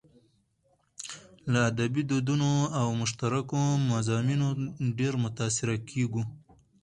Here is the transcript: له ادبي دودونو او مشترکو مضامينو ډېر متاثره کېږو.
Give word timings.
له 1.51 1.59
ادبي 1.69 2.03
دودونو 2.11 2.51
او 2.79 2.87
مشترکو 3.01 3.59
مضامينو 3.91 4.47
ډېر 4.99 5.13
متاثره 5.23 5.75
کېږو. 5.89 6.23